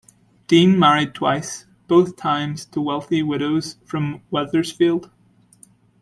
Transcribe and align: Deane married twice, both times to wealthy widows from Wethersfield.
Deane 0.47 0.79
married 0.79 1.13
twice, 1.13 1.67
both 1.87 2.15
times 2.15 2.65
to 2.65 2.81
wealthy 2.81 3.21
widows 3.21 3.75
from 3.85 4.23
Wethersfield. 4.31 5.11